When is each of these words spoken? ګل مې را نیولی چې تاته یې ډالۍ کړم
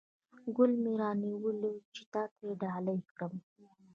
ګل 0.55 0.71
مې 0.81 0.91
را 1.01 1.09
نیولی 1.21 1.73
چې 1.93 2.01
تاته 2.11 2.41
یې 2.47 2.53
ډالۍ 2.61 2.99
کړم 3.09 3.33